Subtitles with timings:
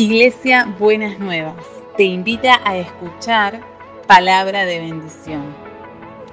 [0.00, 3.60] Iglesia Buenas Nuevas te invita a escuchar
[4.06, 5.54] palabra de bendición.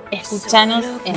[0.10, 1.16] Escúchanos en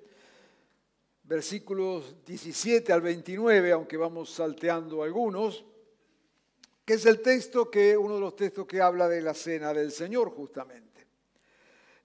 [1.23, 5.65] versículos 17 al 29, aunque vamos salteando algunos,
[6.93, 10.29] es el texto que, uno de los textos que habla de la cena del Señor,
[10.31, 11.07] justamente.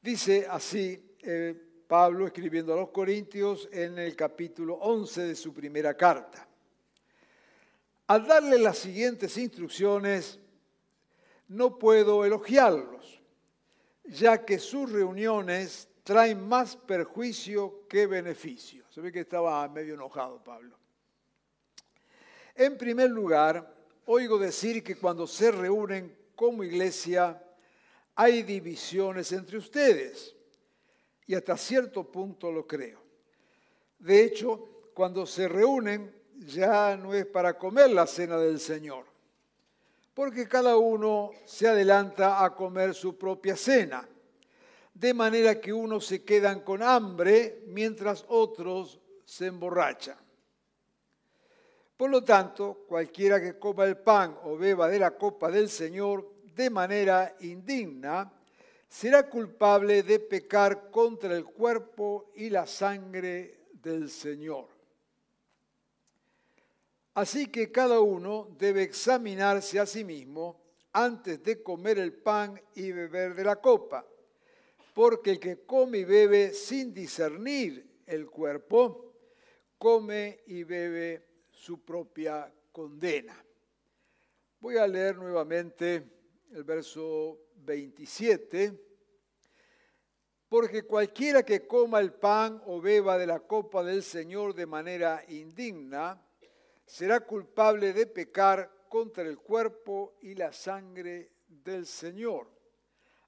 [0.03, 1.55] Dice así eh,
[1.87, 6.47] Pablo escribiendo a los Corintios en el capítulo 11 de su primera carta.
[8.09, 10.39] Al darle las siguientes instrucciones,
[11.49, 13.21] no puedo elogiarlos,
[14.05, 18.85] ya que sus reuniones traen más perjuicio que beneficio.
[18.91, 20.79] Se ve que estaba medio enojado Pablo.
[22.55, 23.76] En primer lugar,
[24.07, 27.43] oigo decir que cuando se reúnen como iglesia
[28.15, 30.35] hay divisiones entre ustedes,
[31.27, 33.03] y hasta cierto punto lo creo.
[33.99, 39.07] De hecho, cuando se reúnen ya no es para comer la cena del Señor
[40.17, 44.09] porque cada uno se adelanta a comer su propia cena,
[44.95, 50.17] de manera que unos se quedan con hambre mientras otros se emborrachan.
[51.97, 56.35] Por lo tanto, cualquiera que coma el pan o beba de la copa del Señor
[56.55, 58.31] de manera indigna,
[58.89, 64.69] será culpable de pecar contra el cuerpo y la sangre del Señor.
[67.15, 70.61] Así que cada uno debe examinarse a sí mismo
[70.93, 74.07] antes de comer el pan y beber de la copa,
[74.93, 79.15] porque el que come y bebe sin discernir el cuerpo,
[79.79, 81.26] come y bebe
[81.57, 83.35] su propia condena.
[84.61, 86.05] Voy a leer nuevamente
[86.53, 88.79] el verso 27.
[90.49, 95.25] Porque cualquiera que coma el pan o beba de la copa del Señor de manera
[95.29, 96.23] indigna,
[96.85, 102.49] será culpable de pecar contra el cuerpo y la sangre del Señor.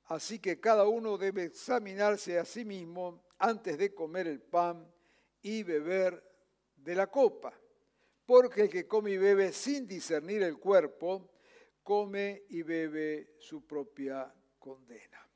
[0.04, 4.86] Así que cada uno debe examinarse a sí mismo antes de comer el pan
[5.42, 6.22] y beber
[6.76, 7.52] de la copa.
[8.28, 11.30] Porque el que come y bebe sin discernir el cuerpo,
[11.82, 15.26] come y bebe su propia condena.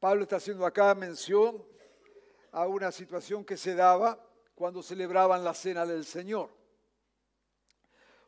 [0.00, 1.64] Pablo está haciendo acá mención
[2.50, 4.20] a una situación que se daba
[4.56, 6.50] cuando celebraban la cena del Señor.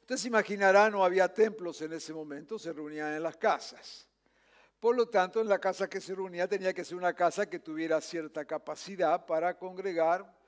[0.02, 4.08] Usted se imaginará, no había templos en ese momento, se reunían en las casas.
[4.78, 7.58] Por lo tanto, en la casa que se reunía tenía que ser una casa que
[7.58, 10.38] tuviera cierta capacidad para congregar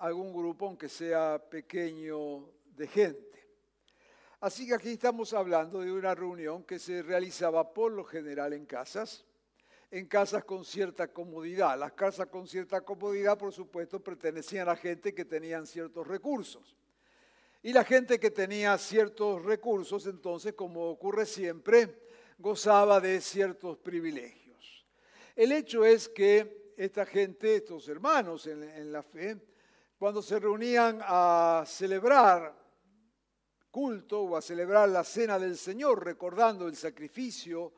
[0.00, 3.48] algún grupo, aunque sea pequeño, de gente.
[4.40, 8.64] Así que aquí estamos hablando de una reunión que se realizaba por lo general en
[8.64, 9.26] casas,
[9.90, 11.78] en casas con cierta comodidad.
[11.78, 16.74] Las casas con cierta comodidad, por supuesto, pertenecían a gente que tenían ciertos recursos.
[17.62, 22.06] Y la gente que tenía ciertos recursos, entonces, como ocurre siempre,
[22.38, 24.86] gozaba de ciertos privilegios.
[25.36, 29.36] El hecho es que esta gente, estos hermanos en, en la fe,
[30.00, 32.56] cuando se reunían a celebrar
[33.70, 37.74] culto o a celebrar la cena del Señor, recordando el sacrificio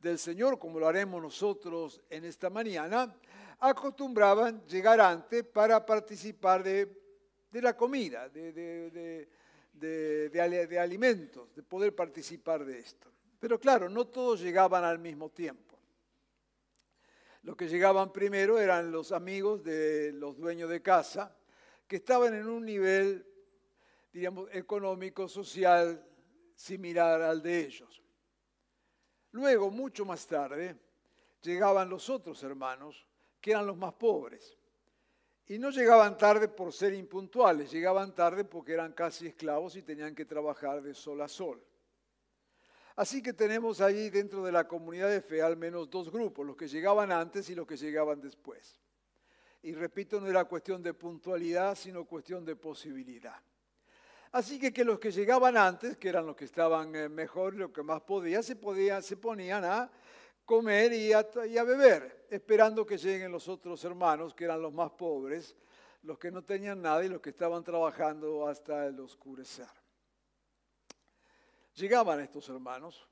[0.00, 3.14] del Señor, como lo haremos nosotros en esta mañana,
[3.60, 6.88] acostumbraban llegar antes para participar de,
[7.52, 9.28] la comida, de,
[9.74, 13.12] de alimentos, de poder participar de esto.
[13.38, 15.76] Pero claro, no todos llegaban al mismo tiempo.
[17.42, 21.34] Los que llegaban primero eran los amigos de los dueños de casa,
[21.88, 23.26] que estaban en un nivel,
[24.12, 26.06] diríamos, económico, social,
[26.54, 28.02] similar al de ellos.
[29.32, 30.76] Luego, mucho más tarde,
[31.42, 33.06] llegaban los otros hermanos,
[33.40, 34.56] que eran los más pobres.
[35.46, 40.14] Y no llegaban tarde por ser impuntuales, llegaban tarde porque eran casi esclavos y tenían
[40.14, 41.64] que trabajar de sol a sol.
[42.96, 46.56] Así que tenemos allí dentro de la comunidad de fe al menos dos grupos, los
[46.56, 48.78] que llegaban antes y los que llegaban después.
[49.62, 53.40] Y repito, no era cuestión de puntualidad, sino cuestión de posibilidad.
[54.32, 57.82] Así que, los que llegaban antes, que eran los que estaban eh, mejor, los que
[57.82, 58.56] más podían, se,
[59.02, 59.90] se ponían a
[60.44, 64.72] comer y a, y a beber, esperando que lleguen los otros hermanos, que eran los
[64.72, 65.56] más pobres,
[66.02, 69.68] los que no tenían nada y los que estaban trabajando hasta el oscurecer.
[71.74, 73.06] Llegaban estos hermanos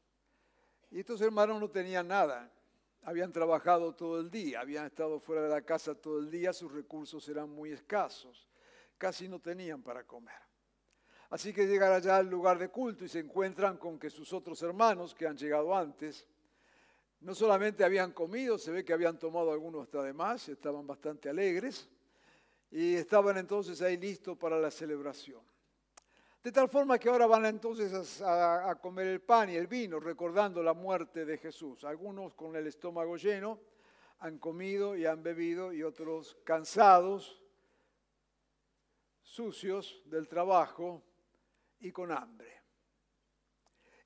[0.90, 2.50] y estos hermanos no tenían nada.
[3.06, 6.73] Habían trabajado todo el día, habían estado fuera de la casa todo el día, sus
[6.73, 8.49] recursos eran muy escasos,
[8.99, 10.35] casi no tenían para comer.
[11.31, 14.61] Así que llegan allá al lugar de culto y se encuentran con que sus otros
[14.62, 16.26] hermanos que han llegado antes,
[17.20, 21.29] no solamente habían comido, se ve que habían tomado algunos hasta de más, estaban bastante
[21.29, 21.88] alegres
[22.73, 25.43] y estaban entonces ahí listos para la celebración.
[26.46, 30.62] De tal forma que ahora van entonces a, comer el pan y el vino, recordando
[30.62, 31.82] la muerte de Jesús.
[31.82, 33.58] Algunos con el estómago lleno
[34.20, 37.43] han comido y han bebido y otros cansados,
[39.22, 41.02] sucios del trabajo
[41.81, 42.62] y con hambre.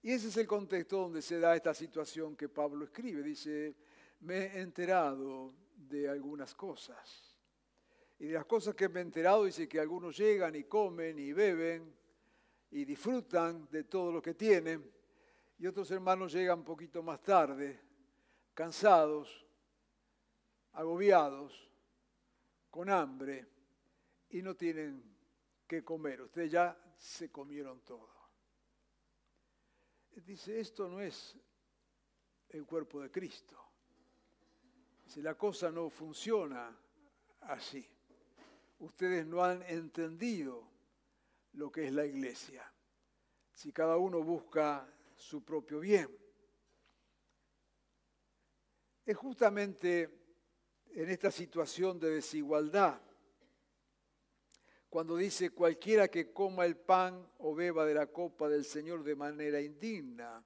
[0.01, 3.23] Y ese es el contexto donde se da esta situación que Pablo escribe.
[3.23, 3.77] Dice,
[4.21, 7.37] me he enterado de algunas cosas.
[8.19, 11.35] Y de las cosas que me he enterado dice que algunos llegan y comen y
[11.35, 12.00] beben
[12.71, 14.93] y disfrutan de todo lo que tienen.
[15.59, 17.81] Y otros hermanos llegan un poquito más tarde,
[18.55, 19.47] cansados,
[20.73, 21.71] agobiados,
[22.71, 23.47] con hambre
[24.31, 25.03] y no tienen
[25.67, 26.23] que comer.
[26.23, 28.09] Ustedes ya se comieron todo.
[30.25, 31.37] Dice, esto no es
[32.51, 33.57] el cuerpo de Cristo.
[35.07, 36.77] Si la cosa no funciona
[37.41, 37.85] así.
[38.79, 40.70] Ustedes no han entendido
[41.53, 42.73] lo que es la iglesia.
[43.53, 44.87] Si cada uno busca
[45.17, 46.09] su propio bien.
[49.05, 50.09] Es justamente
[50.93, 53.01] en esta situación de desigualdad
[54.91, 59.15] cuando dice cualquiera que coma el pan o beba de la copa del Señor de
[59.15, 60.45] manera indigna,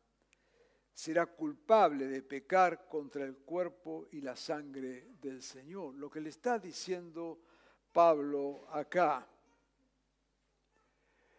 [0.93, 5.95] será culpable de pecar contra el cuerpo y la sangre del Señor.
[5.95, 7.41] Lo que le está diciendo
[7.91, 9.27] Pablo acá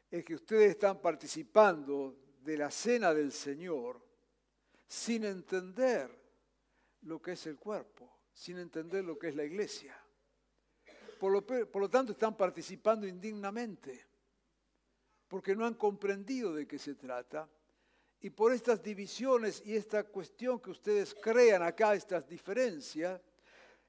[0.09, 4.01] es que ustedes están participando de la cena del Señor
[4.87, 6.09] sin entender
[7.01, 9.99] lo que es el cuerpo, sin entender lo que es la iglesia.
[11.19, 14.05] Por lo, tanto, están participando indignamente,
[15.27, 17.49] porque no han comprendido de qué se trata.
[18.21, 23.21] Y por estas divisiones y esta cuestión que ustedes crean acá, estas diferencias,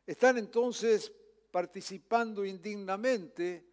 [0.06, 1.12] están entonces
[1.50, 3.66] participando indignamente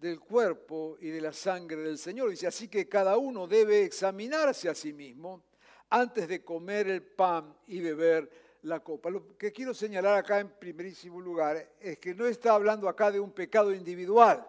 [0.00, 2.30] del cuerpo y de la sangre del Señor.
[2.30, 5.44] Dice, así que cada uno debe examinarse a sí mismo
[5.90, 8.30] antes de comer el pan y beber
[8.62, 9.10] la copa.
[9.10, 13.20] Lo que quiero señalar acá en primerísimo lugar es que no está hablando acá de
[13.20, 14.46] un pecado individual.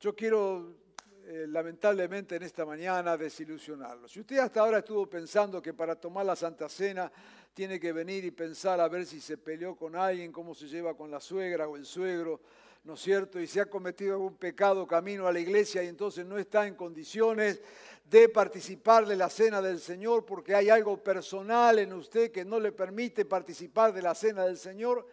[0.00, 0.76] Yo quiero
[1.24, 4.08] eh, lamentablemente en esta mañana desilusionarlo.
[4.08, 7.10] Si usted hasta ahora estuvo pensando que para tomar la Santa Cena
[7.54, 10.94] tiene que venir y pensar a ver si se peleó con alguien, cómo se lleva
[10.94, 12.40] con la suegra o el suegro,
[12.84, 13.40] ¿no es cierto?
[13.40, 16.74] Y si ha cometido algún pecado camino a la iglesia y entonces no está en
[16.74, 17.62] condiciones
[18.04, 22.58] de participar de la cena del Señor porque hay algo personal en usted que no
[22.58, 25.06] le permite participar de la cena del Señor,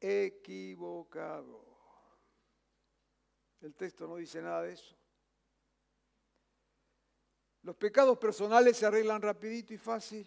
[0.00, 1.62] equivocado.
[3.60, 4.96] El texto no dice nada de eso.
[7.62, 10.26] Los pecados personales se arreglan rapidito y fácil.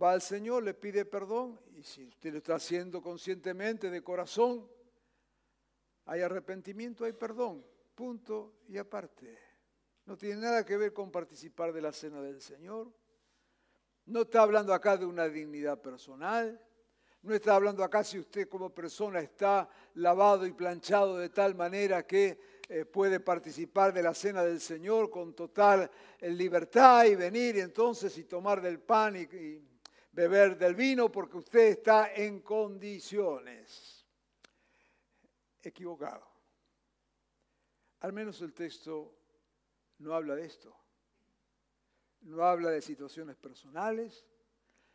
[0.00, 4.68] Va al Señor, le pide perdón y si usted lo está haciendo conscientemente, de corazón,
[6.06, 7.64] hay arrepentimiento, hay perdón.
[7.94, 9.38] Punto y aparte.
[10.06, 12.92] No tiene nada que ver con participar de la cena del Señor.
[14.06, 16.60] No está hablando acá de una dignidad personal.
[17.22, 22.06] No está hablando acá si usted como persona está lavado y planchado de tal manera
[22.06, 27.58] que eh, puede participar de la cena del Señor con total eh, libertad y venir
[27.58, 29.64] entonces y tomar del pan y
[30.12, 33.93] beber del vino porque usted está en condiciones.
[35.64, 36.26] Equivocado.
[38.00, 39.16] Al menos el texto
[39.98, 40.76] no habla de esto.
[42.20, 44.26] No habla de situaciones personales.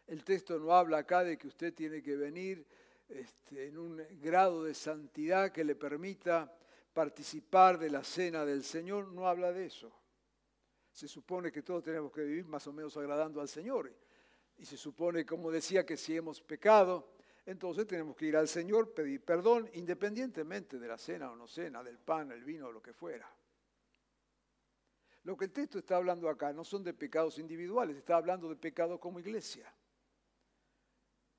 [0.05, 2.67] El texto no habla acá de que usted tiene que venir
[3.07, 6.55] este, en un grado de santidad que le permita
[6.93, 9.11] participar de la cena del Señor.
[9.11, 9.91] No habla de eso.
[10.91, 13.91] Se supone que todos tenemos que vivir más o menos agradando al Señor.
[14.57, 17.18] Y se supone, como decía, que si hemos pecado,
[17.50, 21.82] entonces tenemos que ir al Señor, pedir perdón, independientemente de la cena o no cena,
[21.82, 23.27] del pan, el vino o lo que fuera.
[25.24, 28.56] Lo que el texto está hablando acá no son de pecados individuales, está hablando de
[28.56, 29.74] pecados como iglesia.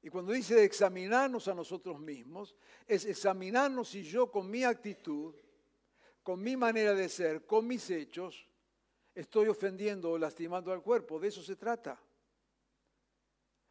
[0.02, 2.56] Y cuando dice examinarnos a nosotros mismos,
[2.88, 5.36] es examinarnos si yo con mi actitud,
[6.24, 8.48] con mi manera de ser, con mis hechos,
[9.14, 11.20] estoy ofendiendo o lastimando al cuerpo.
[11.20, 12.02] De eso se trata.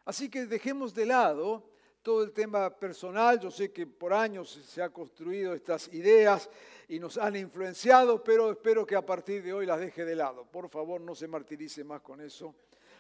[0.06, 1.70] Así que dejemos de lado
[2.02, 3.40] todo el tema personal.
[3.40, 6.50] Yo sé que por años se han construido estas ideas
[6.88, 10.46] y nos han influenciado, pero espero que a partir de hoy las deje de lado.
[10.46, 12.56] Por favor, no se martirice más con eso.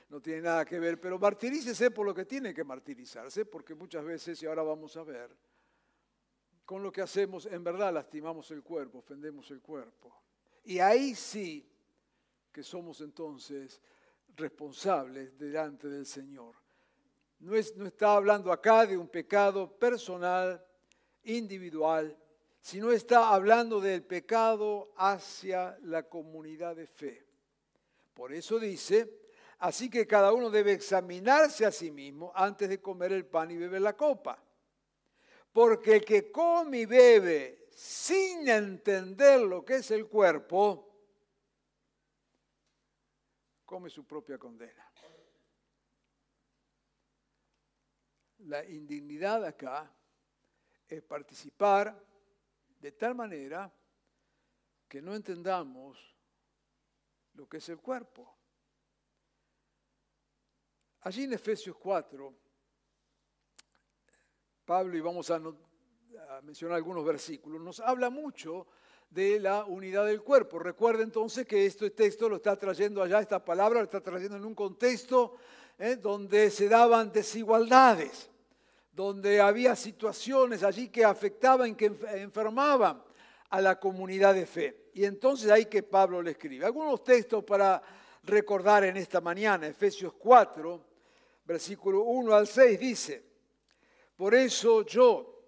[0.10, 4.04] No tiene nada que ver, pero martirícese por lo que tiene que martirizarse, porque muchas
[4.04, 5.30] veces, y ahora vamos a ver,
[6.66, 10.12] con lo que hacemos en verdad lastimamos el cuerpo, ofendemos el cuerpo.
[10.64, 11.68] Y ahí sí
[12.52, 13.80] que somos entonces
[14.36, 16.56] responsables delante del Señor.
[17.40, 20.64] No, es, no está hablando acá de un pecado personal,
[21.24, 22.18] individual,
[22.62, 27.26] sino está hablando del pecado hacia la comunidad de fe.
[28.14, 29.22] Por eso dice,
[29.60, 33.58] así que cada uno debe examinarse a sí mismo antes de comer el pan y
[33.58, 34.44] beber la copa.
[35.54, 40.86] Porque el que come y bebe sin entender lo que es el cuerpo,
[43.64, 44.89] come su propia condena.
[48.50, 49.94] La indignidad acá
[50.88, 52.04] es participar
[52.80, 53.72] de tal manera
[54.88, 56.00] que no entendamos
[57.36, 58.36] lo que es el cuerpo.
[61.02, 62.34] Allí en Efesios 4,
[64.66, 65.40] Pablo, y vamos a,
[66.42, 68.66] mencionar algunos versículos, nos habla mucho
[69.12, 70.58] de la unidad del cuerpo.
[70.58, 74.46] Recuerda entonces que este texto lo está trayendo allá, esta palabra lo está trayendo en
[74.46, 75.36] un contexto
[75.78, 78.32] eh, donde se daban desigualdades
[79.00, 83.02] donde había situaciones allí que afectaban, que enfermaban
[83.50, 84.90] a la comunidad de fe.
[84.94, 86.66] Y entonces ahí que Pablo le escribe.
[86.66, 87.82] Algunos textos para
[88.24, 89.68] recordar en esta mañana.
[89.68, 90.84] Efesios 4,
[91.46, 93.24] versículo 1 al 6 dice,
[94.18, 95.46] por eso yo,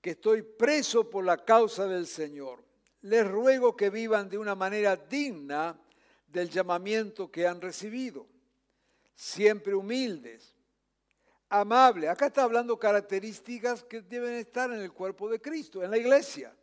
[0.00, 2.64] que estoy preso por la causa del Señor,
[3.02, 5.78] les ruego que vivan de una manera digna
[6.26, 8.26] del llamamiento que han recibido,
[9.14, 10.57] siempre humildes
[11.48, 12.08] amable.
[12.08, 16.54] Acá está hablando características que deben estar en el cuerpo de Cristo, en la iglesia.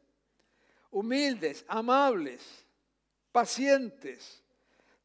[0.91, 2.41] Humildes, amables,
[3.31, 4.43] pacientes,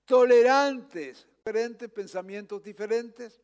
[0.04, 3.40] tolerantes, diferentes pensamientos diferentes,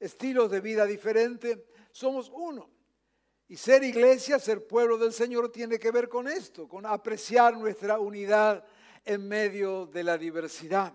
[0.00, 1.58] estilos de vida diferentes.
[1.92, 2.68] Somos uno.
[3.46, 7.98] Y ser iglesia, ser pueblo del Señor tiene que ver con esto, con apreciar nuestra
[7.98, 8.64] unidad
[9.04, 10.94] en medio de la diversidad.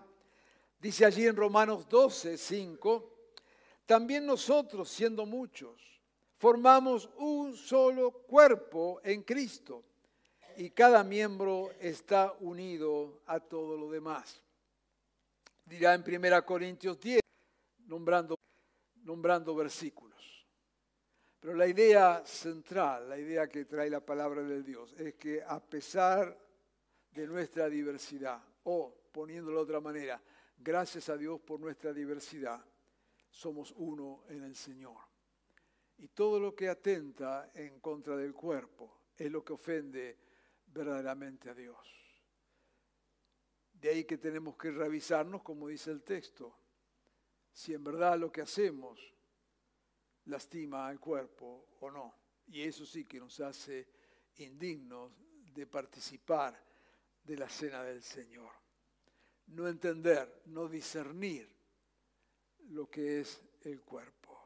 [0.80, 3.19] Dice allí en Romanos 12, 5,
[3.90, 6.00] también nosotros, siendo muchos,
[6.36, 9.82] formamos un solo cuerpo en Cristo
[10.58, 14.40] y cada miembro está unido a todo lo demás.
[15.64, 17.20] Dirá en 1 Corintios 10,
[17.88, 18.36] nombrando,
[19.02, 20.46] nombrando versículos.
[21.40, 25.58] Pero la idea central, la idea que trae la palabra de Dios, es que a
[25.58, 26.38] pesar
[27.10, 30.22] de nuestra diversidad, o poniéndolo de otra manera,
[30.56, 32.64] gracias a Dios por nuestra diversidad,
[33.30, 34.98] somos uno en el Señor.
[35.98, 40.18] Y todo lo que atenta en contra del cuerpo es lo que ofende
[40.66, 41.78] verdaderamente a Dios.
[43.72, 46.54] De ahí que tenemos que revisarnos, como dice el texto,
[47.52, 48.98] si en verdad lo que hacemos
[50.26, 52.14] lastima al cuerpo o no.
[52.46, 53.88] Y eso sí que nos hace
[54.36, 55.12] indignos
[55.52, 56.62] de participar
[57.22, 58.50] de la cena del Señor.
[59.48, 61.59] No entender, no discernir
[62.70, 64.38] lo que es el cuerpo.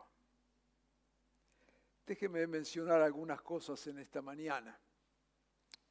[2.06, 4.78] Déjeme mencionar algunas cosas en esta mañana.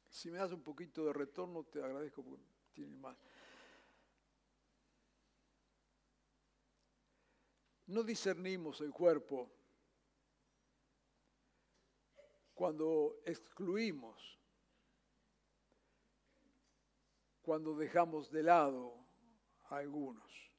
[0.08, 3.16] Si me das un poquito de retorno, te agradezco porque más.
[7.86, 9.50] No discernimos el cuerpo
[12.54, 14.38] cuando excluimos,
[17.42, 18.96] cuando dejamos de lado
[19.64, 20.53] a algunos.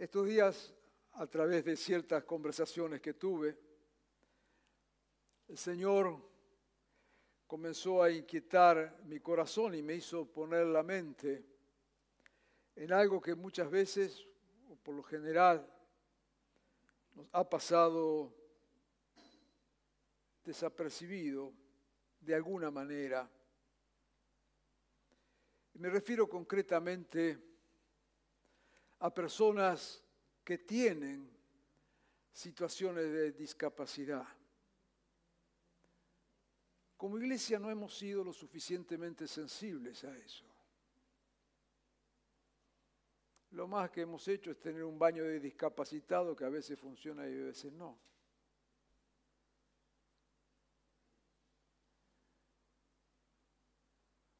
[0.00, 0.74] Estos días,
[1.12, 3.54] a través de ciertas conversaciones que tuve,
[5.46, 6.16] el Señor
[7.46, 11.44] comenzó a inquietar mi corazón y me hizo poner la mente
[12.76, 14.26] en algo que muchas veces,
[14.70, 15.70] o por lo general,
[17.14, 18.34] nos ha pasado
[20.42, 21.52] desapercibido
[22.20, 23.30] de alguna manera.
[25.74, 27.49] Me refiero concretamente
[29.00, 30.02] a personas
[30.44, 31.28] que tienen
[32.32, 34.26] situaciones de discapacidad.
[36.96, 40.44] Como iglesia no hemos sido lo suficientemente sensibles a eso.
[43.52, 47.26] Lo más que hemos hecho es tener un baño de discapacitado que a veces funciona
[47.26, 47.98] y a veces no.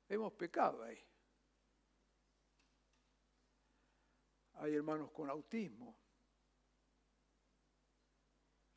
[0.08, 0.98] Hemos pecado ahí.
[4.60, 5.96] Hay hermanos con autismo.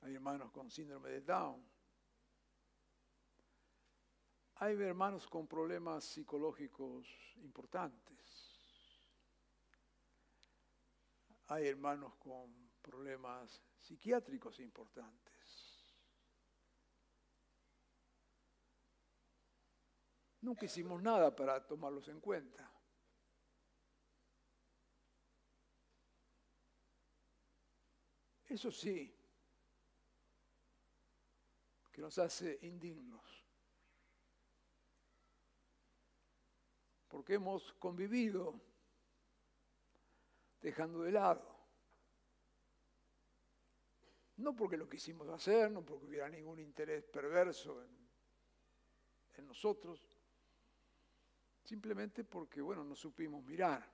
[0.02, 1.64] Hay hermanos con síndrome de Down.
[4.56, 8.60] Hay hermanos con problemas psicológicos importantes.
[11.48, 15.34] Hay hermanos con problemas psiquiátricos importantes.
[20.44, 22.73] nunca hicimos nada para tomarlos en cuenta.
[28.54, 29.12] Eso sí,
[31.92, 33.44] que nos hace indignos.
[37.08, 38.62] Porque hemos convivido
[40.62, 41.52] dejando de lado.
[44.38, 48.08] No porque lo quisimos hacer, no porque hubiera ningún interés perverso en,
[49.34, 50.00] en nosotros,
[51.64, 53.92] simplemente porque, bueno, no supimos mirar,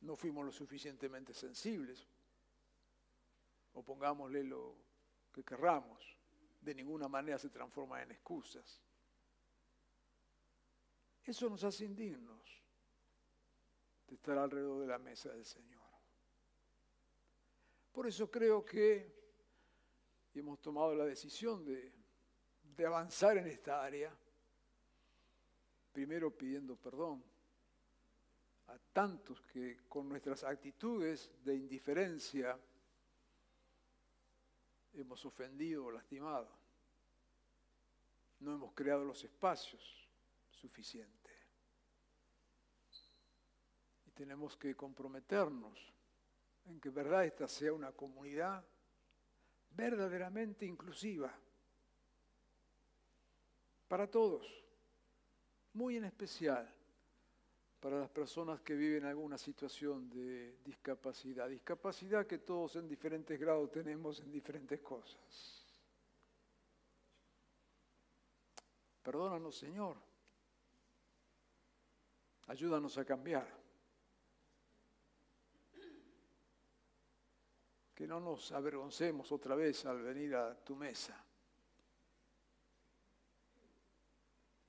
[0.00, 2.08] no fuimos lo suficientemente sensibles,
[3.74, 4.76] o pongámosle lo
[5.32, 6.18] que querramos,
[6.60, 8.82] de ninguna manera se transforma en excusas.
[11.24, 12.62] Eso nos hace indignos
[14.08, 15.82] de estar alrededor de la mesa del Señor.
[17.92, 19.22] Por eso creo que
[20.34, 21.92] hemos tomado la decisión de,
[22.62, 24.16] de avanzar en esta área,
[25.92, 27.22] primero pidiendo perdón
[28.68, 32.58] a tantos que con nuestras actitudes de indiferencia,
[34.94, 36.48] hemos ofendido o lastimado.
[38.40, 40.08] No hemos creado los espacios
[40.50, 41.32] suficientes.
[44.06, 45.92] Y tenemos que comprometernos
[46.66, 48.64] en que verdad esta sea una comunidad
[49.70, 51.32] verdaderamente inclusiva
[53.88, 54.46] para todos,
[55.74, 56.72] muy en especial
[57.82, 61.48] para las personas que viven alguna situación de discapacidad.
[61.48, 65.66] Discapacidad que todos en diferentes grados tenemos en diferentes cosas.
[69.02, 69.96] Perdónanos, Señor.
[72.46, 73.48] Ayúdanos a cambiar.
[77.96, 81.20] Que no nos avergoncemos otra vez al venir a tu mesa.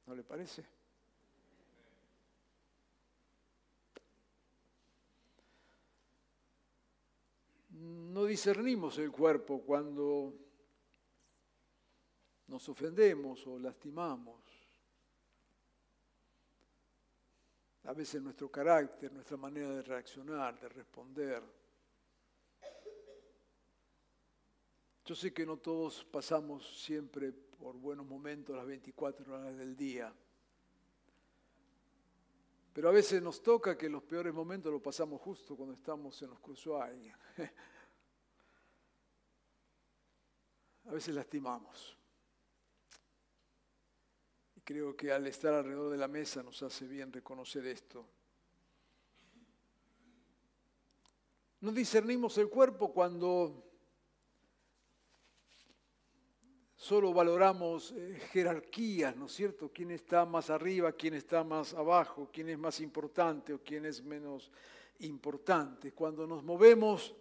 [0.08, 0.83] ¿No le parece?
[7.84, 10.34] No discernimos el cuerpo cuando
[12.48, 14.42] nos ofendemos o lastimamos.
[17.86, 21.44] A veces nuestro carácter, nuestra manera de reaccionar, de responder.
[25.06, 30.14] Yo sé que no todos pasamos siempre por buenos momentos las 24 horas del día.
[32.72, 36.30] Pero a veces nos toca que los peores momentos los pasamos justo cuando estamos en
[36.30, 36.80] los cruzó
[40.86, 41.98] A veces lastimamos.
[44.56, 48.06] Y creo que al estar alrededor de la mesa nos hace bien reconocer esto.
[51.62, 53.64] No discernimos el cuerpo cuando
[56.76, 59.72] solo valoramos eh, jerarquías, ¿no es cierto?
[59.74, 64.04] ¿Quién está más arriba, quién está más abajo, quién es más importante o quién es
[64.04, 64.52] menos
[65.00, 65.94] importante?
[65.94, 67.16] Cuando nos movemos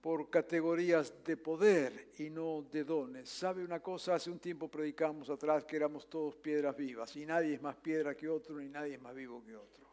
[0.00, 3.28] por categorías de poder y no de dones.
[3.28, 4.14] ¿Sabe una cosa?
[4.14, 8.16] Hace un tiempo predicamos atrás que éramos todos piedras vivas y nadie es más piedra
[8.16, 9.86] que otro ni nadie es más vivo que otro.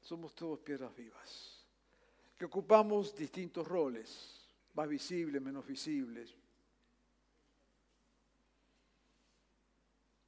[0.00, 1.64] Somos todos piedras vivas,
[2.36, 6.34] que ocupamos distintos roles, más visibles, menos visibles,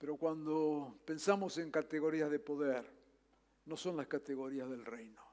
[0.05, 2.85] Pero cuando pensamos en categorías de poder,
[3.64, 5.23] no son las categorías del reino.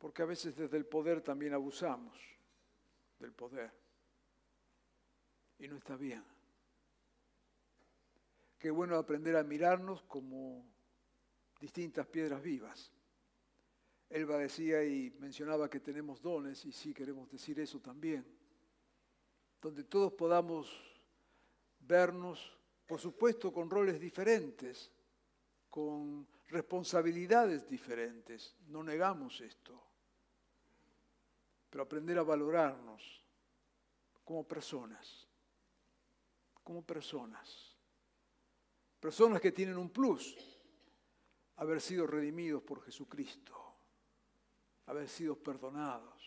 [0.00, 2.18] Porque a veces desde el poder también abusamos
[3.18, 3.70] del poder.
[5.58, 6.24] Y no está bien.
[8.58, 10.64] Qué bueno aprender a mirarnos como
[11.60, 12.90] distintas piedras vivas.
[14.08, 18.26] Elba decía y mencionaba que tenemos dones, y sí queremos decir eso también,
[19.60, 20.74] donde todos podamos
[21.78, 24.90] vernos, por supuesto, con roles diferentes,
[25.68, 28.56] con responsabilidades diferentes.
[28.66, 29.89] No negamos esto.
[31.70, 33.24] Pero aprender a valorarnos
[34.24, 35.26] como personas,
[36.62, 37.76] como personas.
[38.98, 40.36] Personas que tienen un plus,
[41.56, 43.54] haber sido redimidos por Jesucristo,
[44.86, 46.22] haber sido perdonados,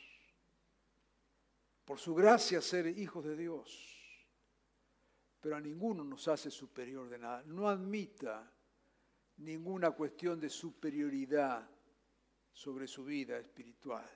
[1.85, 3.93] por su gracia ser hijos de Dios
[5.43, 7.43] pero a ninguno nos hace superior de nada.
[7.43, 8.49] No admita
[9.39, 11.69] ninguna cuestión de superioridad
[12.53, 14.09] sobre su vida espiritual.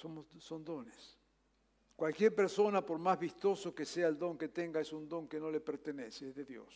[0.00, 1.18] Somos, son dones.
[1.94, 5.38] Cualquier persona, por más vistoso que sea el don que tenga, es un don que
[5.38, 6.74] no le pertenece, es de Dios.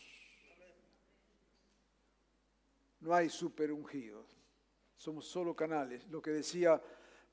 [2.99, 4.27] No hay super ungidos.
[4.95, 6.07] Somos solo canales.
[6.09, 6.81] Lo que decía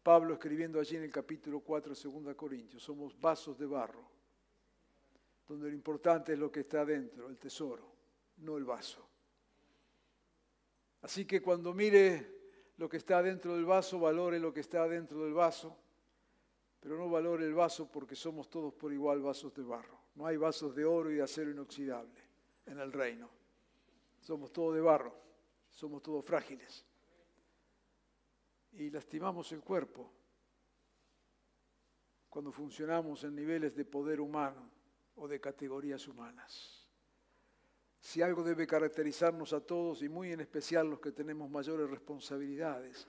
[0.03, 4.13] Pablo escribiendo allí en el capítulo 4 de 2 Corintios, somos vasos de barro
[5.47, 7.87] donde lo importante es lo que está dentro, el tesoro,
[8.39, 9.07] no el vaso.
[11.03, 12.43] Así que cuando mire
[12.79, 15.77] lo que está dentro del vaso, valore lo que está dentro del vaso,
[16.83, 19.97] pero no valore el vaso porque somos todos por igual vasos de barro.
[20.17, 22.21] No hay vasos de oro y de acero inoxidable
[22.67, 23.31] en el reino.
[24.21, 25.15] Somos todos de barro,
[25.71, 26.85] somos todos frágiles.
[28.73, 30.11] Y lastimamos el cuerpo
[32.29, 34.69] cuando funcionamos en niveles de poder humano
[35.15, 36.85] o de categorías humanas.
[38.01, 43.07] Si algo debe caracterizarnos a todos y muy en especial los que tenemos mayores responsabilidades,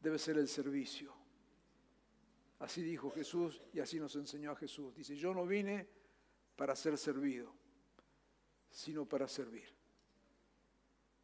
[0.00, 1.25] debe ser el servicio.
[2.58, 4.94] Así dijo Jesús y así nos enseñó a Jesús.
[4.94, 5.86] Dice, yo no vine
[6.56, 7.52] para ser servido,
[8.70, 9.68] sino para servir.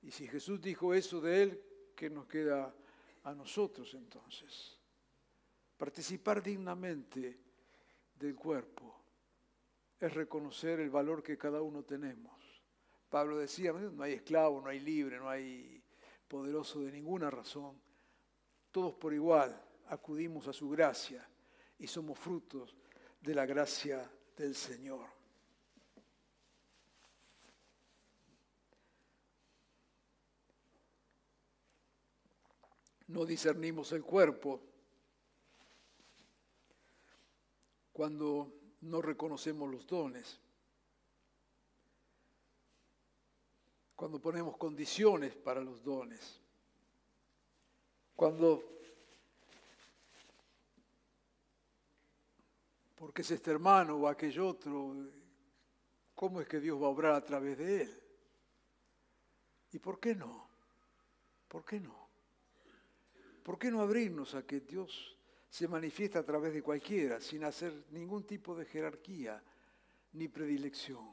[0.02, 1.62] Y si Jesús dijo eso de él,
[1.96, 2.74] ¿qué nos queda
[3.22, 4.78] a nosotros entonces?
[5.76, 7.40] Participar dignamente
[8.14, 9.00] del cuerpo
[9.98, 12.42] es reconocer el valor que cada uno tenemos
[13.12, 15.84] Pablo decía, no hay esclavo, no hay libre, no hay
[16.26, 17.78] poderoso de ninguna razón.
[18.70, 19.62] Todos por igual
[19.92, 21.28] acudimos a su gracia
[21.78, 22.74] y somos frutos
[23.20, 25.06] de la gracia del Señor.
[33.08, 34.62] No discernimos el cuerpo
[37.92, 40.40] cuando no reconocemos los dones.
[44.02, 46.40] cuando ponemos condiciones para los dones,
[48.16, 48.80] cuando,
[53.02, 54.94] porque es este hermano o aquel otro,
[56.14, 58.02] ¿cómo es que Dios va a obrar a través de él?
[59.72, 60.48] ¿Y por qué no?
[61.48, 62.08] ¿Por qué no?
[63.42, 67.86] ¿Por qué no abrirnos a que Dios se manifiesta a través de cualquiera, sin hacer
[67.90, 69.42] ningún tipo de jerarquía
[70.12, 71.12] ni predilección?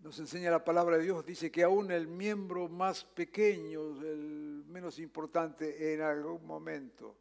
[0.00, 4.98] nos enseña la palabra de Dios, dice que aún el miembro más pequeño, el menos
[4.98, 7.16] importante, en algún momento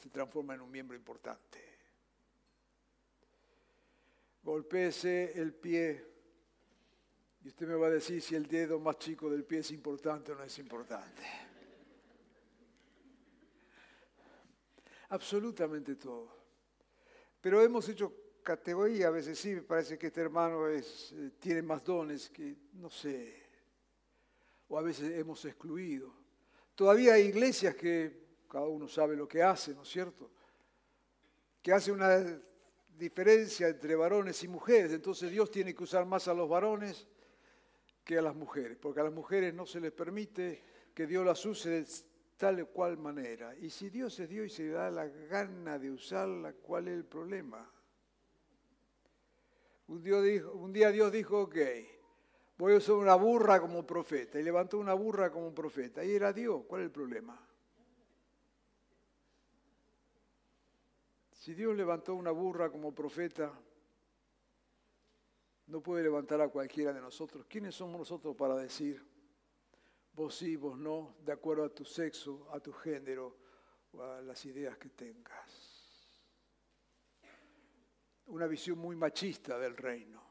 [0.00, 1.73] se transforma en un miembro importante.
[4.44, 6.04] Golpéese el pie
[7.42, 10.32] y usted me va a decir si el dedo más chico del pie es importante
[10.32, 11.22] o no es importante.
[15.08, 16.28] Absolutamente todo.
[17.40, 21.62] Pero hemos hecho categoría, a veces sí, me parece que este hermano es, eh, tiene
[21.62, 23.42] más dones que, no sé,
[24.68, 26.14] o a veces hemos excluido.
[26.74, 30.30] Todavía hay iglesias que cada uno sabe lo que hace, ¿no es cierto?
[31.62, 32.40] Que hace una
[32.98, 37.06] diferencia entre varones y mujeres, entonces Dios tiene que usar más a los varones
[38.04, 40.62] que a las mujeres, porque a las mujeres no se les permite
[40.94, 41.86] que Dios las use de
[42.36, 43.54] tal o cual manera.
[43.56, 47.04] Y si Dios es Dios y se da la gana de usarla, ¿cuál es el
[47.04, 47.70] problema?
[49.86, 51.56] Un día, Dios dijo, ok,
[52.56, 54.40] voy a usar una burra como profeta.
[54.40, 56.04] Y levantó una burra como profeta.
[56.04, 56.62] Y era Dios.
[56.66, 57.38] ¿Cuál es el problema?
[61.44, 63.52] Si Dios levantó una burra como profeta,
[65.66, 67.44] no puede levantar a cualquiera de nosotros.
[67.46, 69.06] ¿Quiénes somos nosotros para decir,
[70.14, 73.36] vos sí, vos no, de acuerdo a tu sexo, a tu género
[73.92, 75.74] o a las ideas que tengas?
[78.28, 80.22] una visión muy machista del reino.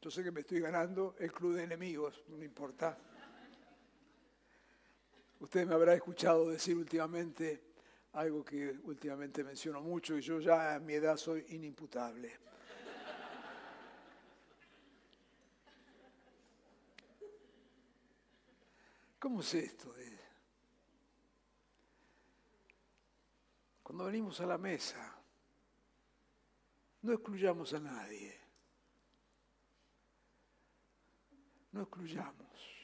[0.00, 2.98] Yo sé que me estoy ganando el club de enemigos, no importa.
[5.38, 7.65] Usted me habrá escuchado decir últimamente
[8.16, 12.32] algo que últimamente menciono mucho y yo ya a mi edad soy inimputable.
[19.18, 19.94] ¿Cómo es esto?
[23.82, 25.14] Cuando venimos a la mesa,
[27.02, 28.40] no excluyamos a nadie.
[31.72, 32.75] No excluyamos.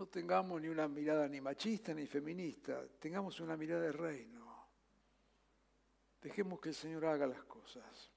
[0.00, 4.66] No tengamos ni una mirada ni machista ni feminista, tengamos una mirada de reino.
[6.22, 8.10] Dejemos que el Señor haga las cosas.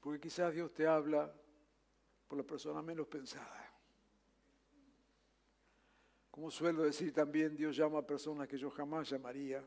[0.00, 1.30] Porque quizás Dios te habla
[2.26, 3.70] por la persona menos pensada.
[6.30, 9.62] Como suelo decir también, Dios llama a personas que yo jamás llamaría.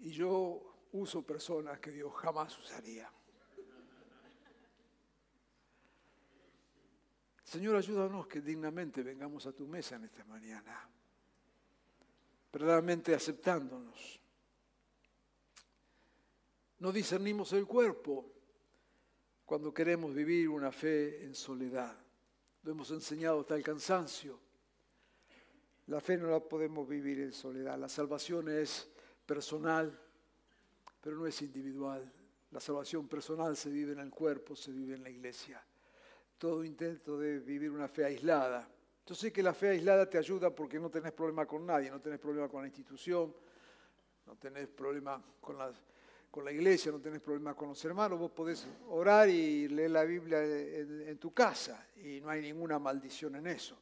[0.00, 3.10] Y yo uso personas que Dios jamás usaría.
[7.50, 10.88] Señor, ayúdanos que dignamente vengamos a tu mesa en esta mañana,
[12.52, 14.20] verdaderamente aceptándonos.
[16.78, 18.30] No discernimos el cuerpo
[19.44, 21.98] cuando queremos vivir una fe en soledad.
[22.62, 24.38] Lo hemos enseñado hasta el cansancio.
[25.88, 27.76] La fe no la podemos vivir en soledad.
[27.76, 28.88] La salvación es
[29.26, 30.00] personal,
[31.00, 32.12] pero no es individual.
[32.52, 35.60] La salvación personal se vive en el cuerpo, se vive en la iglesia.
[36.40, 38.66] Todo intento de vivir una fe aislada.
[39.04, 42.00] Yo sé que la fe aislada te ayuda porque no tenés problema con nadie, no
[42.00, 43.34] tenés problema con la institución,
[44.24, 49.28] no tenés problema con la, iglesia, no tenés problema con los hermanos, vos podés orar
[49.28, 53.76] y leer la Biblia en, en tu casa y no hay ninguna maldición en eso.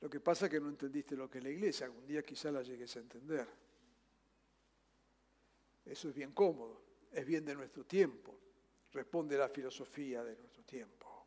[0.00, 2.50] Lo que pasa es que no entendiste lo que es la iglesia, algún día quizá
[2.50, 3.46] la llegues a entender.
[5.84, 6.82] Eso es bien cómodo,
[7.12, 8.36] es bien de nuestro tiempo,
[8.92, 11.26] responde la filosofía de nuestro tiempo.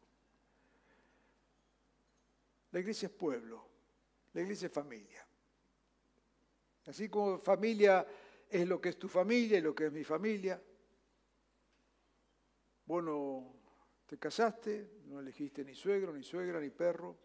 [2.71, 3.67] La iglesia es pueblo,
[4.33, 5.27] la iglesia es familia.
[6.85, 8.05] Así como familia
[8.49, 10.61] es lo que es tu familia y lo que es mi familia.
[12.85, 13.53] Bueno,
[14.05, 17.17] te casaste, no elegiste ni suegro, ni suegra, ni perro,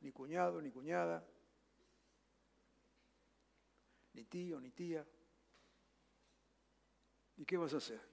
[0.00, 1.26] ni cuñado, ni cuñada,
[4.14, 5.06] ni tío, ni tía.
[7.36, 8.07] ¿Y qué vas a hacer?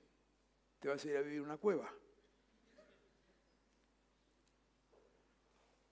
[0.80, 1.92] ¿Te vas a ir a vivir una cueva?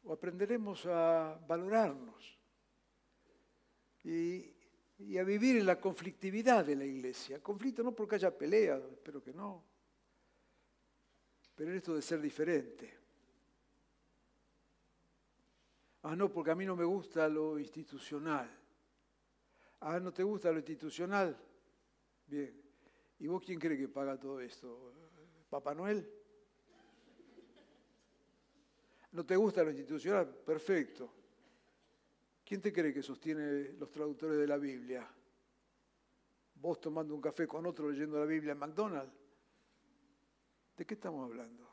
[0.04, 2.38] ¿O aprenderemos a valorarnos
[4.04, 4.54] y,
[5.00, 7.42] y a vivir en la conflictividad de la iglesia?
[7.42, 9.64] Conflicto no porque haya pelea, espero que no,
[11.56, 13.04] pero en esto de ser diferente.
[16.04, 18.50] Ah, no, porque a mí no me gusta lo institucional.
[19.80, 21.38] Ah, ¿no te gusta lo institucional?
[22.28, 22.63] Bien.
[23.24, 24.92] ¿Y vos quién cree que paga todo esto?
[25.50, 26.06] ¿Papá Noel?
[29.14, 30.28] ¿No te gusta lo institucional?
[30.28, 31.10] Perfecto.
[32.44, 35.10] ¿Quién te cree que sostiene los traductores de la Biblia?
[36.56, 39.16] ¿Vos tomando un café con otro leyendo la Biblia en McDonald's?
[40.76, 41.66] ¿De qué estamos hablando?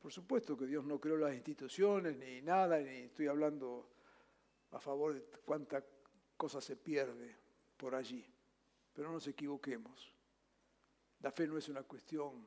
[0.00, 3.88] Por supuesto que Dios no creó las instituciones ni nada, ni estoy hablando
[4.72, 5.82] a favor de cuánta
[6.36, 7.34] cosa se pierde
[7.78, 8.30] por allí.
[8.92, 10.14] Pero no nos equivoquemos.
[11.20, 12.46] La fe no es una cuestión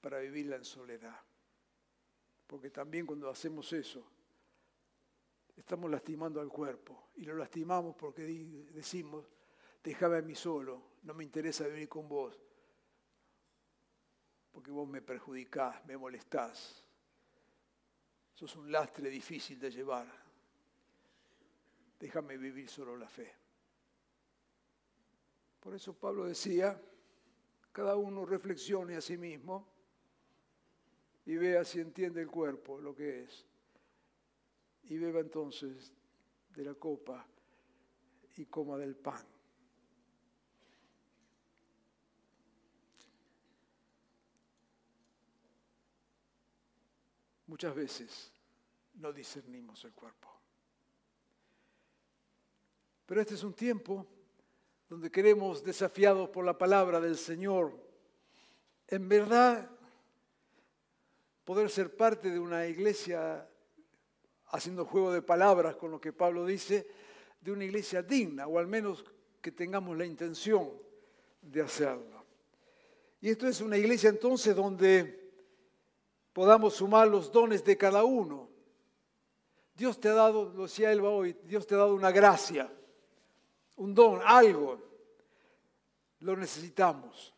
[0.00, 1.20] para vivirla en soledad.
[2.46, 4.04] Porque también cuando hacemos eso,
[5.56, 7.10] estamos lastimando al cuerpo.
[7.16, 8.22] Y lo lastimamos porque
[8.72, 9.26] decimos,
[9.82, 12.40] déjame a mí solo, no me interesa vivir con vos.
[14.52, 16.84] Porque vos me perjudicás, me molestás.
[18.32, 20.06] Sos un lastre difícil de llevar.
[21.98, 23.45] Déjame vivir solo la fe.
[25.66, 26.80] Por eso Pablo decía,
[27.72, 29.66] cada uno reflexione a sí mismo
[31.24, 33.44] y vea si entiende el cuerpo lo que es.
[34.84, 35.92] Y beba entonces
[36.50, 37.26] de la copa
[38.36, 39.26] y coma del pan.
[47.48, 48.32] Muchas veces
[48.94, 50.28] no discernimos el cuerpo.
[53.04, 54.15] Pero este es un tiempo
[54.88, 57.76] donde queremos, desafiados por la palabra del Señor,
[58.88, 59.68] en verdad
[61.44, 63.48] poder ser parte de una iglesia,
[64.48, 66.88] haciendo juego de palabras con lo que Pablo dice,
[67.40, 69.04] de una iglesia digna, o al menos
[69.40, 70.72] que tengamos la intención
[71.42, 72.24] de hacerlo.
[73.20, 75.32] Y esto es una iglesia entonces donde
[76.32, 78.48] podamos sumar los dones de cada uno.
[79.74, 82.70] Dios te ha dado, lo decía Elba hoy, Dios te ha dado una gracia
[83.76, 84.80] un don, algo,
[86.20, 87.34] lo necesitamos.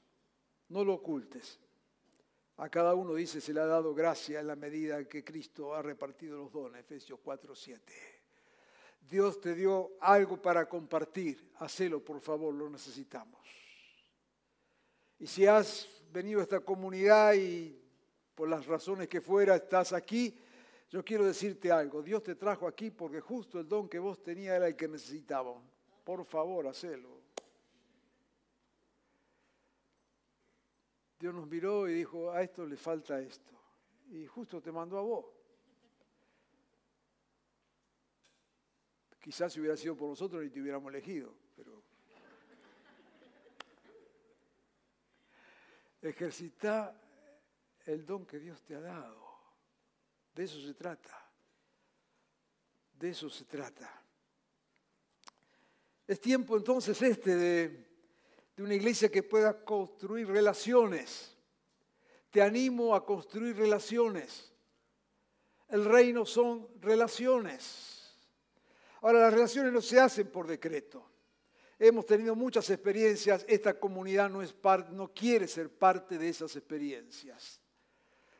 [0.68, 1.58] No lo ocultes.
[2.58, 5.82] A cada uno dice se le ha dado gracia en la medida que Cristo ha
[5.82, 7.92] repartido los dones, Efesios 4, 7.
[9.08, 13.40] Dios te dio algo para compartir, hacelo por favor, lo necesitamos.
[15.20, 17.80] Y si has venido a esta comunidad y
[18.34, 20.38] por las razones que fuera estás aquí,
[20.90, 22.02] yo quiero decirte algo.
[22.02, 25.77] Dios te trajo aquí porque justo el don que vos tenías era el que necesitábamos.
[26.08, 27.20] Por favor, hacelo.
[31.18, 33.52] Dios nos miró y dijo, a esto le falta esto.
[34.08, 35.26] Y justo te mandó a vos.
[39.20, 41.82] Quizás si hubiera sido por nosotros ni te hubiéramos elegido, pero
[46.00, 46.98] ejercita
[47.84, 49.28] el don que Dios te ha dado.
[50.34, 51.30] De eso se trata.
[52.94, 54.07] De eso se trata.
[56.08, 57.86] Es tiempo entonces este de,
[58.56, 61.36] una iglesia que pueda construir relaciones.
[62.30, 64.50] Te animo a construir relaciones.
[65.68, 68.16] El reino son relaciones.
[69.02, 71.06] Ahora, las relaciones no se hacen por decreto.
[71.78, 77.60] Hemos tenido muchas experiencias, esta comunidad no, quiere ser parte de esas experiencias.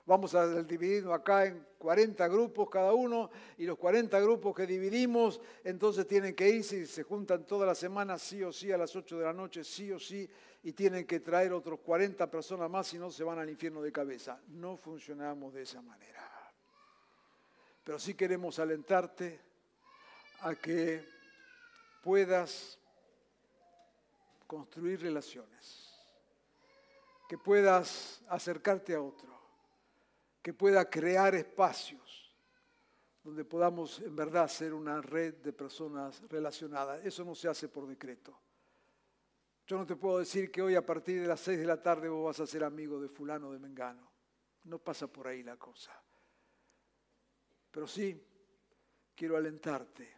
[0.09, 5.39] Vamos a dividirnos acá en 40 grupos cada uno y los 40 grupos que dividimos,
[5.63, 8.97] entonces tienen que irse y se juntan toda la semana sí o sí a las
[8.97, 10.27] 8 de la noche, sí o sí,
[10.63, 13.93] y tienen que traer otros 40 personas más si no se van al infierno de
[13.93, 14.41] cabeza.
[14.49, 16.27] No funcionamos de esa manera.
[17.85, 19.39] Pero sí queremos alentarte
[20.41, 21.05] a que
[22.03, 22.79] puedas
[24.47, 25.93] construir relaciones,
[27.29, 29.38] que puedas acercarte a otro,
[30.49, 32.35] que pueda crear espacios
[33.23, 37.05] donde podamos en verdad ser una red de personas relacionadas.
[37.05, 38.35] Eso no se hace por decreto.
[39.67, 42.09] Yo no te puedo decir que hoy a partir de las seis de la tarde
[42.09, 44.11] vos vas a ser amigo de fulano de Mengano.
[44.65, 45.93] No pasa por ahí la cosa.
[47.71, 48.19] Pero sí
[49.15, 50.11] quiero alentarte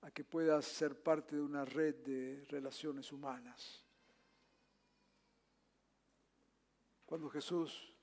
[0.00, 3.84] a que puedas ser parte de una red de relaciones humanas.
[7.04, 7.93] Cuando Jesús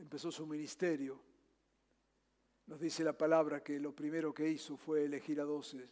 [0.00, 1.20] empezó su ministerio,
[2.66, 5.88] nos dice la palabra que lo primero que hizo fue elegir a doce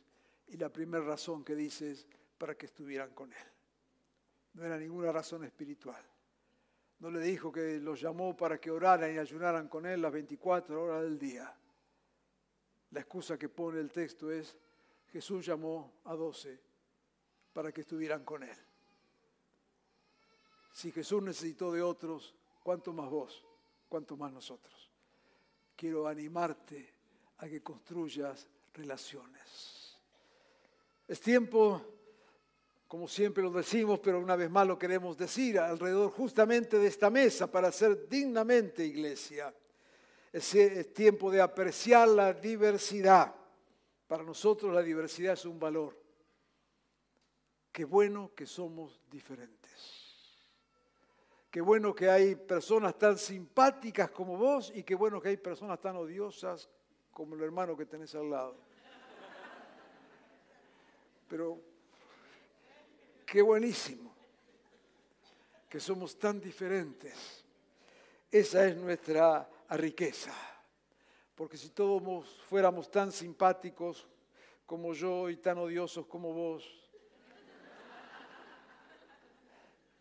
[0.49, 2.07] y la primera razón que dice es
[2.39, 3.47] para que estuvieran con él.
[4.55, 6.03] No era ninguna razón espiritual.
[7.01, 10.83] No le dijo que los llamó para que oraran y ayunaran con él las 24
[10.83, 11.55] horas del día.
[12.91, 14.57] La excusa que pone el texto es,
[15.13, 16.61] Jesús llamó a doce
[17.53, 18.57] para que estuvieran con Él.
[20.73, 23.48] Si Jesús necesitó de otros, ¿cuánto más vos?
[23.89, 24.91] ¿Cuánto más nosotros?
[25.75, 26.93] Quiero animarte
[27.39, 29.97] a que construyas relaciones.
[31.07, 31.81] Es tiempo,
[32.87, 37.09] como siempre lo decimos, pero una vez más lo queremos decir, alrededor justamente de esta
[37.09, 39.55] mesa para ser dignamente iglesia.
[40.33, 43.35] Es, tiempo de apreciar la diversidad.
[44.07, 45.99] Para nosotros la diversidad es un valor.
[47.73, 49.58] Qué bueno que somos diferentes.
[51.51, 55.81] Qué bueno que hay personas tan simpáticas como vos y qué bueno que hay personas
[55.81, 56.69] tan odiosas
[57.11, 58.57] como el hermano que tenés al lado.
[61.27, 61.61] Pero
[63.25, 64.15] qué buenísimo
[65.69, 67.45] que somos tan diferentes.
[68.31, 70.33] Esa es nuestra riqueza.
[71.35, 74.07] Porque si todos fuéramos tan simpáticos
[74.67, 76.91] como yo y tan odiosos como vos,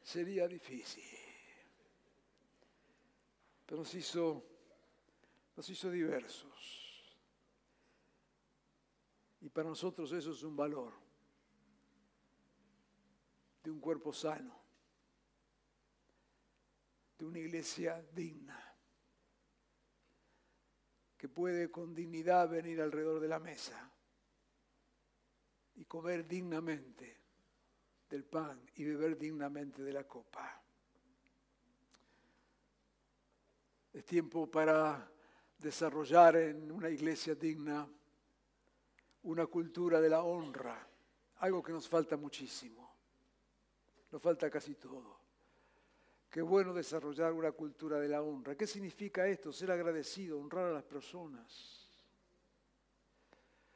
[0.03, 1.16] sería difícil.
[3.67, 4.43] Pero nos hizo,
[5.55, 7.17] nos hizo diversos.
[9.41, 10.93] Y para nosotros eso es un valor
[13.61, 14.57] de un cuerpo sano,
[17.19, 18.63] de una iglesia digna
[21.17, 23.91] que puede con dignidad venir alrededor de la mesa
[25.75, 27.19] y comer dignamente
[28.09, 30.63] del pan y beber dignamente de la copa.
[33.97, 35.11] Es tiempo para
[35.57, 37.89] desarrollar en una iglesia digna
[39.23, 40.87] una cultura de la honra,
[41.37, 42.95] algo que nos falta muchísimo,
[44.11, 45.19] nos falta casi todo.
[46.29, 48.55] Qué bueno desarrollar una cultura de la honra.
[48.55, 49.51] ¿Qué significa esto?
[49.51, 51.89] Ser agradecido, honrar a las personas.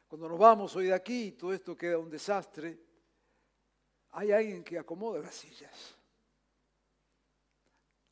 [0.07, 2.79] Cuando nos vamos hoy de aquí y todo esto queda un desastre,
[4.11, 5.97] hay alguien que acomoda las sillas.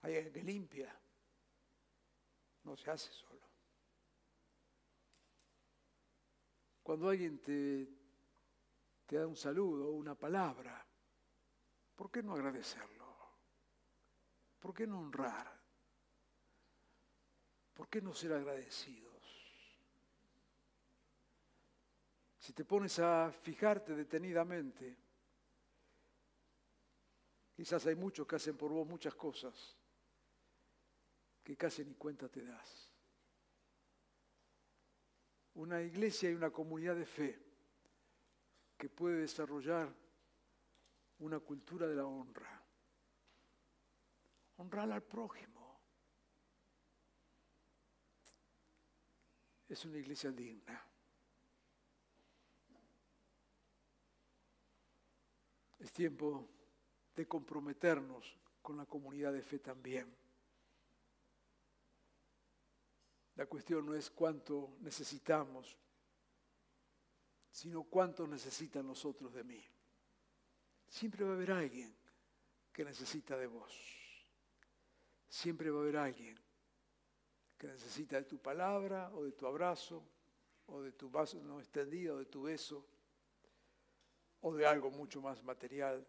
[0.02, 1.00] Hay alguien que limpia.
[2.70, 3.42] No se hace solo.
[6.84, 7.90] Cuando alguien te,
[9.08, 10.86] te da un saludo o una palabra,
[11.96, 13.08] ¿por qué no agradecerlo?
[14.60, 15.60] ¿Por qué no honrar?
[17.74, 19.24] ¿Por qué no ser agradecidos?
[22.38, 24.96] Si te pones a fijarte detenidamente,
[27.56, 29.79] quizás hay muchos que hacen por vos muchas cosas
[31.50, 32.92] que casi ni cuenta te das.
[35.56, 37.40] Una iglesia y una comunidad de fe
[38.78, 39.92] que puede desarrollar
[41.18, 42.64] una cultura de la honra
[44.58, 45.82] honrar al prójimo.
[49.68, 50.88] Es una iglesia digna.
[55.80, 56.48] Es tiempo
[57.16, 60.19] de comprometernos con la comunidad de fe también.
[63.40, 65.78] La cuestión no es cuánto necesitamos,
[67.50, 69.64] sino cuánto necesitan los otros de mí.
[70.86, 71.96] Siempre va a haber alguien
[72.74, 73.74] que necesita de vos.
[75.30, 76.38] Siempre va a haber alguien
[77.58, 80.04] que necesita de tu palabra o de tu abrazo
[80.66, 82.86] o de tu vaso no extendido, o de tu beso
[84.42, 86.06] o de algo mucho más material.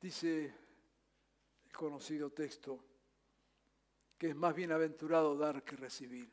[0.00, 0.67] Dice
[1.68, 2.82] el conocido texto
[4.16, 6.28] que es más bienaventurado dar que recibir.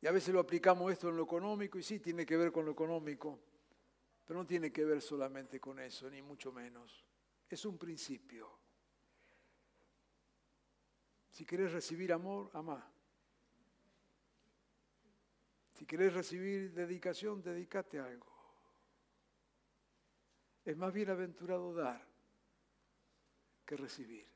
[0.00, 2.64] Y a veces lo aplicamos esto en lo económico y sí, tiene que ver con
[2.64, 3.40] lo económico,
[4.24, 7.04] pero no tiene que ver solamente con eso, ni mucho menos.
[7.48, 8.48] Es un principio.
[11.30, 12.88] Si querés recibir amor, amá.
[15.72, 18.32] Si querés recibir dedicación, dedícate a algo.
[20.64, 22.05] Es más bienaventurado dar
[23.66, 24.26] que recibir.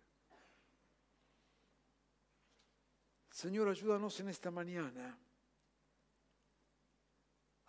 [3.31, 5.18] Señor, ayúdanos en esta mañana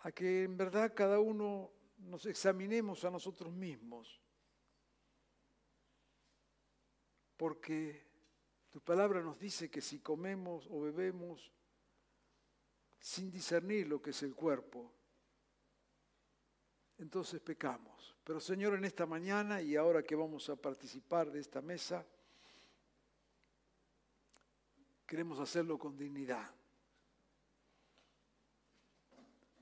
[0.00, 4.20] a que en verdad cada uno nos examinemos a nosotros mismos.
[7.36, 8.04] Porque
[8.68, 11.52] tu palabra nos dice que si comemos o bebemos
[12.98, 14.92] sin discernir lo que es el cuerpo,
[17.02, 18.14] entonces pecamos.
[18.22, 22.06] Pero Señor, en esta mañana y ahora que vamos a participar de esta mesa,
[25.04, 26.48] queremos hacerlo con dignidad.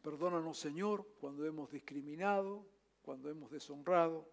[0.03, 2.67] Perdónanos, Señor, cuando hemos discriminado,
[3.03, 4.29] cuando hemos deshonrado.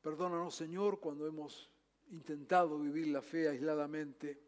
[0.00, 1.70] Perdónanos, Señor, cuando hemos
[2.10, 4.45] intentado vivir la fe aisladamente.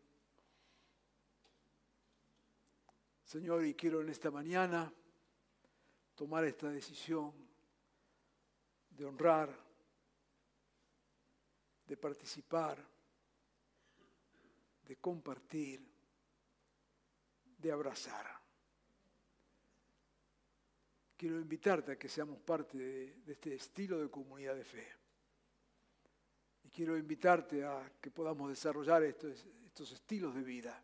[3.29, 4.91] Señor, y quiero en esta mañana
[6.15, 7.31] tomar esta decisión
[8.89, 9.55] de honrar,
[11.87, 12.83] de participar,
[14.87, 15.87] de compartir,
[17.59, 18.27] de abrazar.
[21.15, 24.89] Quiero invitarte a que seamos parte de, este estilo de comunidad de fe.
[26.65, 30.83] Y quiero invitarte a que podamos desarrollar estos, estilos de vida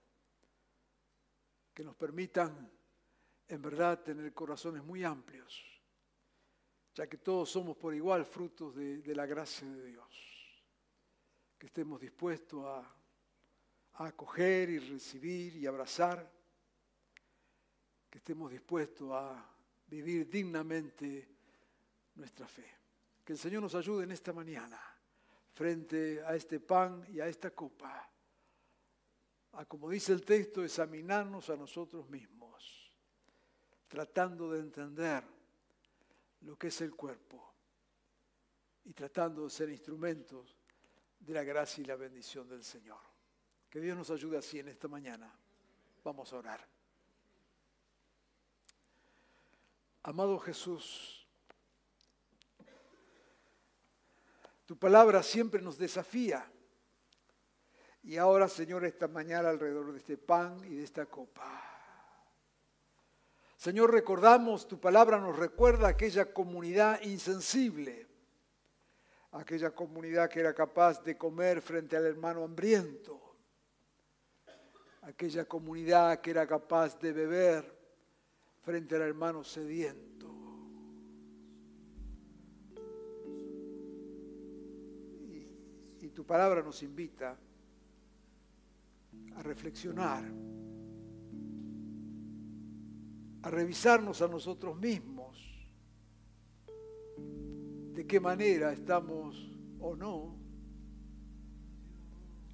[1.75, 2.71] que nos permitan
[3.49, 5.63] en verdad tener corazones muy amplios,
[6.95, 10.63] ya que todos somos por igual frutos de, la gracia de Dios,
[11.59, 12.79] que estemos dispuestos a,
[13.95, 16.33] a acoger y recibir y abrazar,
[18.09, 19.45] que estemos dispuestos a
[19.89, 21.29] vivir dignamente
[22.15, 22.71] nuestra fe.
[23.25, 24.81] Que el Señor nos ayude en esta mañana
[25.53, 28.14] frente a este pan y a esta copa
[29.57, 32.91] a, como dice el texto, examinarnos a nosotros mismos,
[33.89, 35.25] tratando de entender
[36.43, 37.55] lo que es el cuerpo
[38.85, 40.57] y tratando de ser instrumentos
[41.19, 43.01] de la gracia y la bendición del Señor.
[43.71, 45.35] Que Dios nos ayude así en esta mañana.
[46.03, 46.69] Vamos a orar.
[50.03, 51.27] Amado Jesús,
[54.67, 56.51] tu palabra siempre nos desafía
[58.05, 61.63] y ahora, Señor, esta mañana alrededor de este pan y de esta copa.
[63.57, 68.07] Señor, recordamos, tu palabra nos recuerda aquella comunidad insensible,
[69.33, 73.37] aquella comunidad que era capaz de comer frente al hermano hambriento,
[75.01, 77.75] aquella comunidad que era capaz de beber
[78.61, 80.31] frente al hermano sediento.
[85.23, 85.49] Y,
[86.03, 87.39] y tu palabra nos invita
[89.55, 90.25] reflexionar,
[93.43, 95.39] a revisarnos a nosotros mismos,
[97.95, 99.49] de qué manera estamos
[99.79, 100.37] o no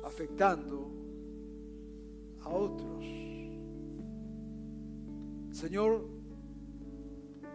[0.05, 0.93] afectando
[2.43, 3.05] a otros.
[5.53, 6.07] Señor,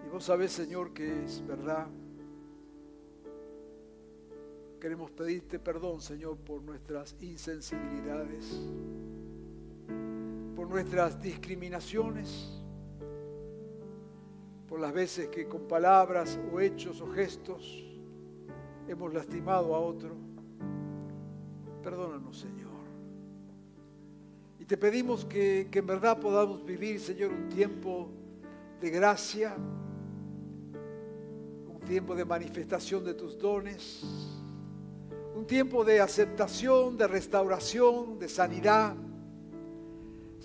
[0.06, 1.88] y vos sabés, Señor, que es verdad.
[4.80, 8.60] Queremos pedirte perdón, Señor, por nuestras insensibilidades
[10.66, 12.50] por nuestras discriminaciones,
[14.68, 17.86] por las veces que con palabras o hechos o gestos
[18.88, 20.16] hemos lastimado a otro.
[21.84, 22.72] Perdónanos, Señor.
[24.60, 28.10] Y te pedimos que, que en verdad podamos vivir, Señor, un tiempo
[28.82, 29.56] de gracia,
[31.68, 34.04] un tiempo de manifestación de tus dones,
[35.36, 38.96] un tiempo de aceptación, de restauración, de sanidad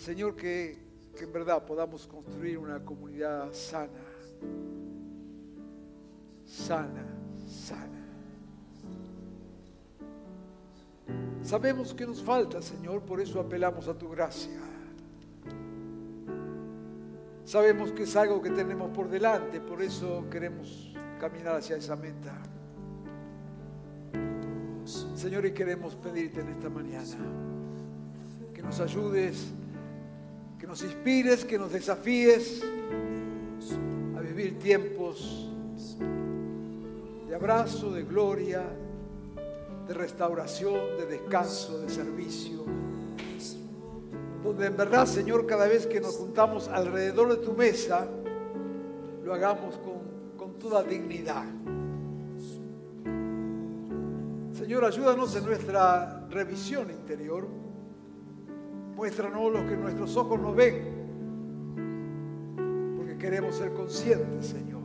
[0.00, 0.78] Señor, que,
[1.20, 4.00] en verdad podamos construir una comunidad sana,
[6.46, 7.04] sana,
[7.46, 8.06] sana.
[11.42, 14.58] Sabemos que nos falta, Señor, por eso apelamos a tu gracia.
[17.44, 22.38] Sabemos que es algo que tenemos por delante, por eso queremos caminar hacia esa meta.
[25.14, 27.18] Señor, y queremos pedirte en esta mañana
[28.54, 29.52] que nos ayudes
[30.70, 32.62] nos inspires, que nos desafíes
[34.16, 35.48] a vivir tiempos
[37.26, 38.62] de abrazo, de gloria,
[39.88, 42.64] de restauración, de descanso, de servicio.
[44.44, 48.06] Donde en verdad, Señor, cada vez que nos juntamos alrededor de tu mesa,
[49.24, 51.46] lo hagamos con, con toda dignidad.
[54.56, 57.69] Señor, ayúdanos en nuestra revisión interior.
[59.00, 60.74] Muéstranos lo que nuestros ojos no ven,
[62.98, 64.82] porque queremos ser conscientes, Señor.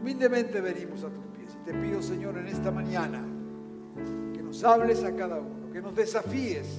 [0.00, 3.20] Humildemente venimos a tus pies y te pido, Señor, en esta mañana
[4.32, 6.78] que nos hables a cada uno, que nos desafíes,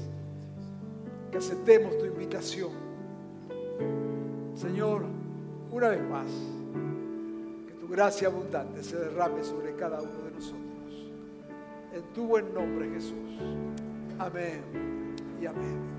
[1.30, 2.72] que aceptemos tu invitación.
[4.56, 5.04] Señor,
[5.70, 6.28] una vez más,
[7.68, 11.12] que tu gracia abundante se derrame sobre cada uno de nosotros.
[11.94, 13.38] En tu buen nombre, Jesús.
[14.18, 15.03] Amén
[15.44, 15.93] y amén.